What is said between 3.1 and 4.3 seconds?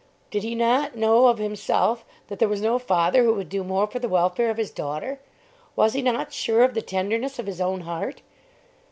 who would do more for the